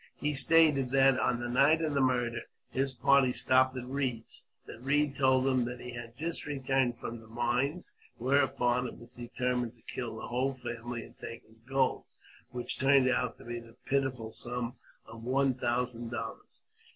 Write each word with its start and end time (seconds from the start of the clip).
He 0.19 0.33
stated 0.33 0.89
that, 0.93 1.19
on 1.19 1.39
the 1.39 1.47
night 1.47 1.79
of 1.83 1.93
the 1.93 2.01
murder, 2.01 2.41
his 2.71 2.91
party 2.91 3.31
stopped 3.31 3.77
at 3.77 3.83
Eeed's; 3.83 4.45
that 4.65 4.83
Keed 4.83 5.15
told 5.15 5.43
them 5.43 5.63
that 5.65 5.79
he 5.79 5.91
had 5.91 6.17
just 6.17 6.47
returned 6.47 6.97
from 6.97 7.19
the 7.19 7.27
mines, 7.27 7.93
where 8.17 8.41
upon 8.43 8.87
it 8.87 8.97
was 8.97 9.11
determined 9.11 9.75
to 9.75 9.83
kill 9.83 10.15
the 10.15 10.27
whole 10.29 10.53
family 10.53 11.03
and 11.03 11.19
take 11.19 11.43
his 11.47 11.59
gold, 11.59 12.05
which 12.49 12.79
turned 12.79 13.07
out 13.11 13.37
to 13.37 13.45
be 13.45 13.59
the 13.59 13.75
pitiful 13.85 14.31
sum 14.31 14.73
of 15.05 15.23
one 15.23 15.53
thousand 15.53 16.09
dollars. 16.09 16.61